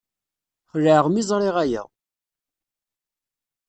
[0.71, 1.83] Xelɛeɣ mi ẓriɣ aya.